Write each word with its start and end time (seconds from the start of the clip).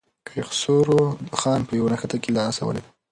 کیخسرو 0.29 1.01
خان 1.39 1.59
په 1.67 1.73
یوه 1.79 1.89
نښته 1.93 2.17
کې 2.23 2.29
له 2.35 2.41
آسه 2.49 2.61
ولوېد. 2.65 2.85